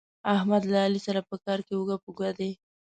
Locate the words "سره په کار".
1.07-1.59